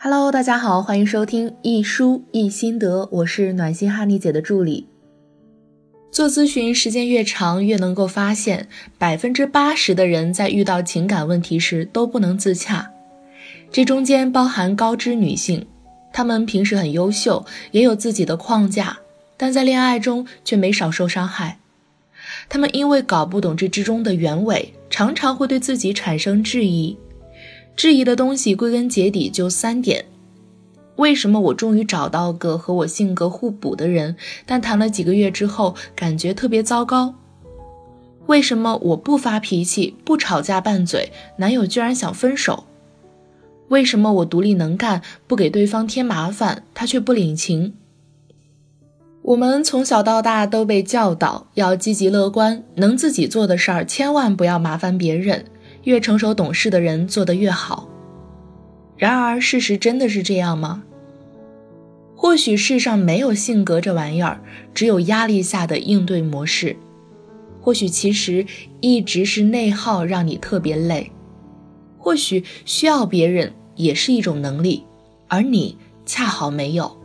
[0.00, 4.86] Hello，大家好，欢迎收听一书一心得，我是暖心哈尼姐的助理。
[6.12, 12.88] 做咨询时间越长，越能够发现，百分之八十的人在遇到情感问题时都不能自洽。
[13.72, 15.66] 这中间包含高知女性，
[16.12, 19.00] 她们平时很优秀，也有自己的框架，
[19.36, 21.58] 但在恋爱中却没少受伤害。
[22.48, 26.96] 她们因为搞不懂这之中的原委，常常会对自己产生质疑。
[27.78, 30.04] 质疑的东西归根结底就三点：
[30.96, 37.14] 为什么我终于找到个和我性格互补的人，但谈了几个月之后感觉特别糟糕？
[38.26, 42.64] 为什么我不发脾气、不吵架拌嘴，男友居然想分手？
[43.68, 47.74] 为什么我独立能干、不给对方添麻烦，他却不领情？
[49.22, 55.44] 我们从小到大都被教导要积极乐观，能自己做的事儿千万不要麻烦别人。
[55.88, 57.88] 越成熟懂事的人做得越好。
[58.98, 60.82] 然而，事实真的是这样吗？
[62.14, 64.38] 或许世上没有性格这玩意儿，
[64.74, 66.76] 只有压力下的应对模式。
[67.62, 68.44] 或许其实
[68.82, 71.10] 一直是内耗让你特别累。
[71.96, 74.84] 或许需要别人也是一种能力，
[75.26, 76.98] 而你恰好没有。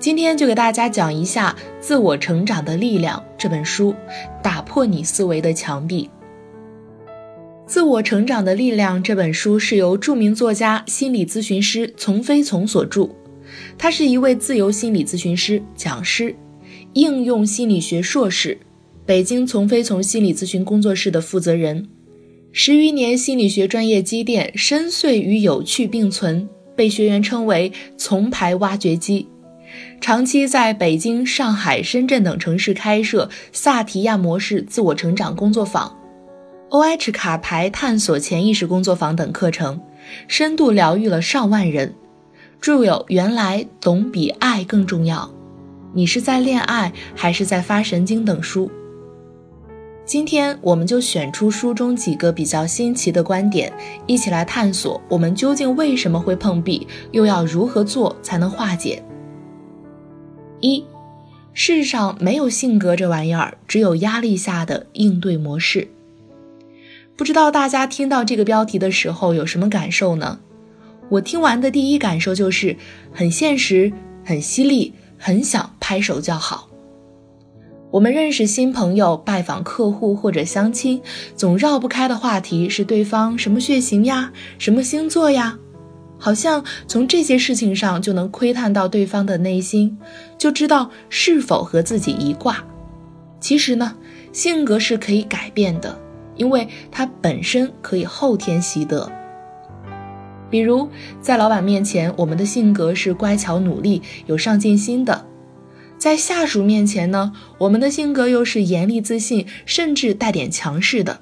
[0.00, 3.94] 今天就给大家讲一下《自我成长的力量》这本书，
[4.42, 6.10] 打破你思维的墙壁。
[7.66, 13.08] 《自我成长的力量》这本书是由著名作家、心理咨询师丛飞从所著。
[13.78, 16.34] 他是一位自由心理咨询师、讲师、
[16.92, 18.58] 应用心理学硕士，
[19.06, 21.88] 北京丛飞从心理咨询工作室的负责人。
[22.52, 29.26] 十余年心理学专业积淀，深邃与有趣并存，被学员称为“丛牌挖掘机”。
[30.02, 35.96] 长期在北京、上海、深圳等城市开设萨提亚模式自我成长工作坊。
[36.72, 37.12] O.H.
[37.12, 39.78] 卡牌探索潜意识工作坊等课程，
[40.26, 41.94] 深度疗愈了上万人。
[42.62, 45.18] 著有《原来懂比爱更重要》，
[45.92, 48.70] 你是在恋爱还是在发神经等书。
[50.06, 53.70] 今天我们就选出书中几个比较新奇的观点，
[54.06, 59.04] 一起来探索我们究竟为什么会碰壁，又要如何做才能化解。
[60.60, 60.82] 一，
[61.52, 65.86] 世上没有性格这玩意儿，只有压力下的应对模式。
[67.22, 70.40] 不知道大家听到这个标题的时候有什么感受呢？
[71.08, 72.76] 我听完的第一感受就是
[73.12, 73.92] 很现实、
[74.24, 76.68] 很犀利、很想拍手叫好。
[77.92, 81.00] 我们认识新朋友、拜访客户或者相亲，
[81.36, 85.56] 总绕不开的话题是对方什么血型呀、什么星座呀，
[86.18, 89.96] 好像从这些事情上就能窥探到对方的内心，
[90.36, 92.64] 就知道是否和自己一卦。
[93.38, 93.94] 其实呢，
[94.32, 95.96] 性格是可以改变的。
[96.36, 99.10] 因为它本身可以后天习得。
[100.50, 100.88] 比如，
[101.20, 105.24] 在老板面前，我们的性格是乖巧、努力、有上进心的；
[105.96, 111.20] 在下属面前呢，我们的性格又是严厉、自信，甚至带点强势的；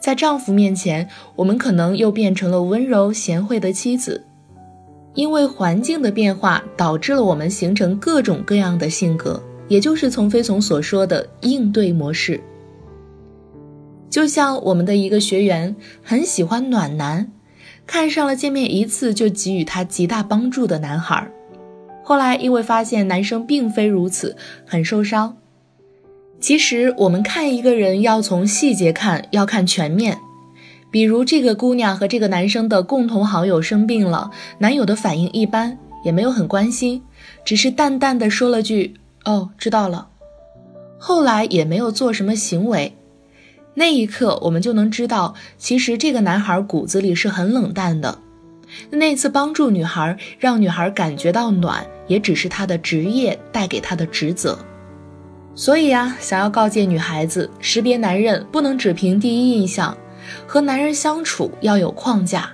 [0.00, 4.24] 在丈夫面前，我们可能又变成了温柔、贤惠的妻子。
[5.14, 12.40] 因为环境的变化，导致了我们形成各种各样的性格，也就是从飞从所说的应对模式。
[14.10, 17.30] 就像我们的一个学员很喜欢暖男，
[17.86, 21.30] 看上了见面一次就给予他极大帮助的男孩，
[22.02, 25.36] 后来因为发现男生并非如此，很受伤。
[26.40, 30.18] 其实我们看一个人要从细节看，要看全面。
[30.90, 37.00] 比如这个姑娘和这个男生的共同好友生病了，男友的反应一般，也没有很关心，
[37.44, 38.94] 只是淡淡的说了句
[39.24, 40.08] “哦，知道了”，
[40.98, 42.96] 后来也没有做什么行为。
[43.74, 48.18] 那一刻，我们就能知道，其实这个男孩骨子里是很冷淡的。
[48.90, 54.58] 那次帮助女孩，让女孩感觉到暖，也只是他的职业带给他的职责。
[55.54, 59.96] 所以啊，想要告诫女孩子，识别男人不能只凭第一印象，
[60.46, 62.50] 和男人相处要有框架。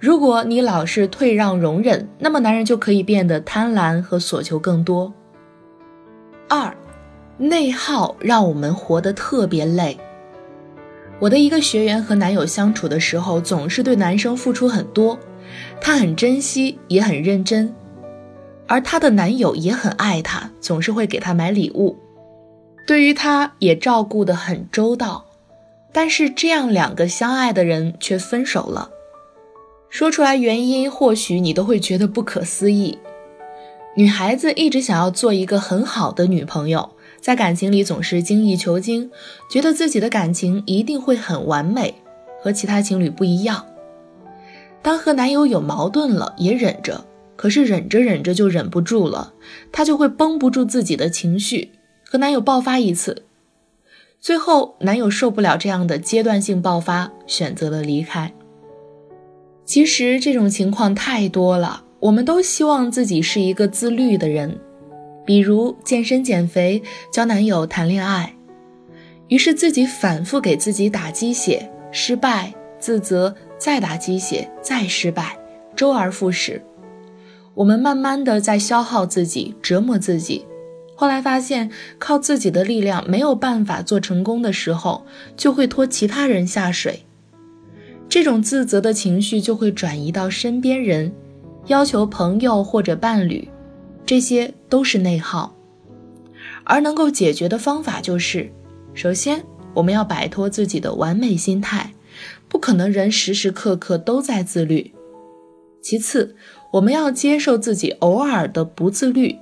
[0.00, 5.12] 如果你老是退让容忍，那么男人就可以变得贪婪和索求更多。
[6.48, 6.76] 二，
[7.38, 9.98] 内耗让我们活得特别累。
[11.24, 15.18] 我的一个学员和男友相处的时候，总是对男生付出很多，
[15.80, 17.74] 她很珍惜，也很认真，
[18.66, 21.96] 而她的男友也很爱她，总是会给她买礼物，
[22.86, 25.24] 对于她也照顾得很周到。
[25.94, 28.90] 但是这样两个相爱的人却分手了，
[29.88, 32.98] 说出来原因，或许你都会觉得不可思议。
[33.96, 36.90] 女孩子一直想要做一个很好的女朋友。
[37.24, 39.10] 在感情里总是精益求精，
[39.48, 41.94] 觉得自己的感情一定会很完美，
[42.42, 43.64] 和其他情侣不一样。
[44.82, 49.32] 当和男友有矛盾了，也忍着，可是忍着忍着就忍不住了，
[49.72, 51.70] 她就会绷不住自己的情绪，
[52.04, 53.22] 和男友爆发一次。
[54.20, 58.34] 最后，男友受不了这样的阶段性爆发，选择了离开。
[59.64, 64.60] 其实这种情况太多了，我们都希望自己是一个自律的人，
[65.24, 66.82] 比如健身减肥、
[67.12, 68.34] 交男友、谈恋爱，
[69.28, 75.38] 于是自己反复给自己打鸡血，失败、自责，再打鸡血，再失败，
[75.74, 76.62] 周而复始。
[77.54, 80.44] 我们慢慢的在消耗自己，折磨自己。
[80.96, 85.06] 后来发现，靠自己的力量没有办法做成功的时候，
[85.36, 87.04] 就会拖其他人下水。
[88.08, 91.12] 这种自责的情绪就会转移到身边人，
[91.66, 93.48] 要求朋友或者伴侣，
[94.06, 95.54] 这些都是内耗。
[96.64, 98.50] 而能够解决的方法就是：
[98.94, 101.92] 首先，我们要摆脱自己的完美心态，
[102.48, 104.92] 不可能人时时刻刻都在自律；
[105.82, 106.34] 其次，
[106.72, 109.36] 我们要接受自己偶尔的不自律。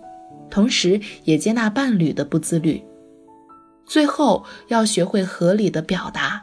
[0.51, 2.83] 同时，也接纳伴侣的不自律。
[3.87, 6.43] 最后，要学会合理的表达，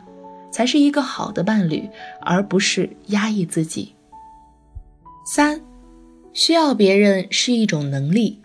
[0.52, 1.88] 才是一个好的伴侣，
[2.22, 3.94] 而不是压抑自己。
[5.26, 5.62] 三，
[6.34, 8.42] 需要别人是一种能力。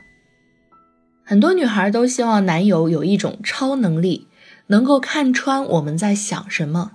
[1.25, 4.29] 很多女孩都希望男友有一种超能力，
[4.67, 6.93] 能够看穿我们在想什么。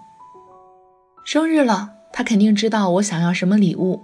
[1.25, 4.03] 生日了，他肯定知道我想要什么礼物。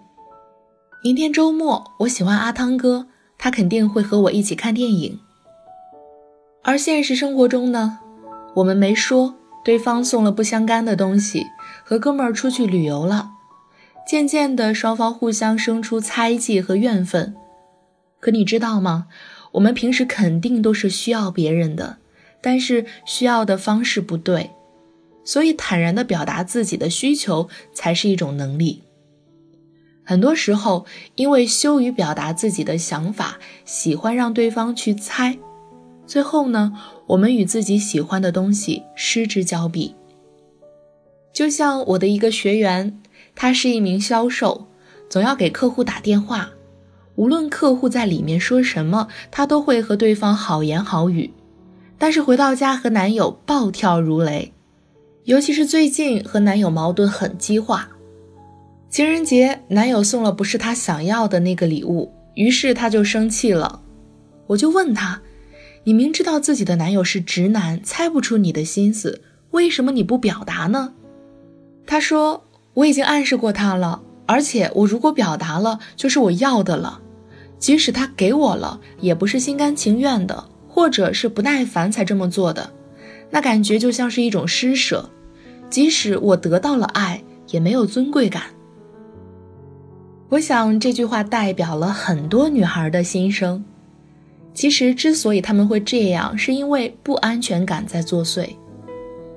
[1.04, 3.08] 明天周末，我喜欢阿汤哥。
[3.38, 5.20] 他肯定会和我一起看电影，
[6.64, 8.00] 而现实生活中呢，
[8.56, 11.46] 我们没说，对方送了不相干的东西，
[11.84, 13.32] 和哥们儿出去旅游了，
[14.06, 17.36] 渐渐的双方互相生出猜忌和怨愤。
[18.20, 19.08] 可你知道吗？
[19.54, 21.98] 我们平时肯定都是需要别人的，
[22.42, 24.52] 但是需要的方式不对，
[25.24, 28.84] 所以坦然的表达自己的需求才是一种能力。
[30.04, 30.86] 很多时候，
[31.16, 35.38] 因为羞于表达自己的想法，喜欢让对方去猜，
[36.06, 36.74] 最后呢，
[37.08, 39.96] 我们与自己喜欢的东西失之交臂。
[41.34, 43.02] 就像我的一个学员，
[43.36, 44.68] 他是一名销售，
[45.10, 46.52] 总要给客户打电话，
[47.16, 51.32] 无论客户在里面说什么，他都会和对方好言好语，
[51.98, 54.54] 但是回到家和男友暴跳如雷，
[55.26, 57.90] 尤其是最近和男友矛盾很激化。
[58.90, 63.82] 情人节，男友送了不是他想要的那个礼物，于是他就生气了。
[64.48, 65.22] 我就问他
[65.84, 69.22] ：“你明知道自己的男友是直男，猜不出你的心思，
[69.52, 70.94] 为什么你不表达呢？”
[71.86, 72.46] 他说
[72.76, 77.02] ：“我已经暗示过他了，而且我如果表达了，就是我要的了。
[77.58, 82.70] 即使他给我了，也不是心甘情愿的，或者是不耐烦才这么做的。
[83.32, 85.10] 那感觉就像是一种施舍，
[85.70, 88.44] 即使我得到了爱，也没有尊贵感。”
[90.30, 93.64] 我想这句话代表了很多女孩的心声。
[94.54, 98.50] 其实，之所以他们会这样，是因为不安全感在作祟，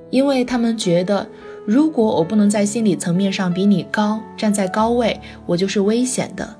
[0.09, 1.27] 因为他们觉得，
[1.69, 6.57] 如果我不能在心理层面上比你高，站在高位，我就是危险的。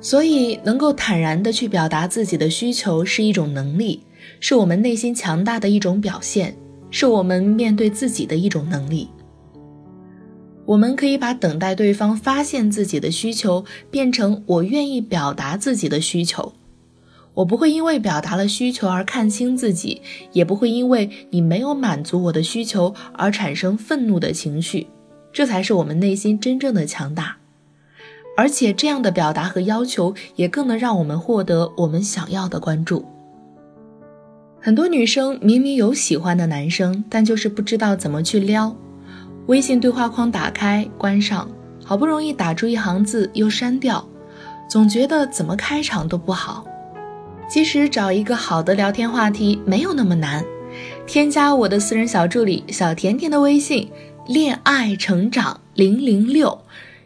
[0.00, 4.04] 所以，能够坦然地去表达自己的需求是一种能力，
[4.38, 6.56] 是我们内心强大的一种表现，
[6.88, 9.08] 是我们面对自己的一种能力。
[10.64, 16.52] 我们可以把等待对方发现自己的需求变成我愿意表达自己的需求。
[17.38, 20.02] 我不会因为表达了需求而看清自己，
[20.32, 24.88] 也不会因为你没有满足我的需求而产生愤怒的情绪。
[25.32, 27.36] 这才是我们内心真正的强大。
[28.36, 33.04] 而且这样的表达和要求也更能让我们获得我们想要的关注。
[34.60, 38.74] 很多女生明明有喜欢的男生，但就是不知道怎么去撩。
[39.46, 41.48] 微信对话框打开关上，
[41.84, 44.04] 好不容易打出一行字又删掉，
[44.68, 46.66] 总觉得怎么开场都不好。
[47.48, 50.44] 其实找一个好的聊天话题没有那么难，
[51.06, 53.88] 添加我的私人小助理小甜甜的微信，
[54.26, 56.60] 恋爱成长零零六，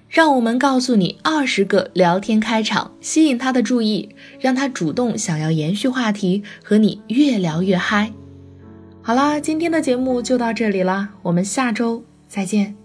[0.09, 4.09] 让我们告诉你二十个聊天开场，吸引他的注意，
[4.41, 8.13] 让他主动想要延续话题，和你越聊越嗨。
[9.01, 12.03] 好啦，今天的节目就到这里啦，我们下周。
[12.27, 12.82] 再见。